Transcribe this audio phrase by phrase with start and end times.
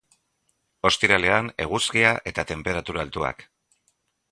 [0.89, 3.49] Ostiralean eguzkia eta tenperatura altuak.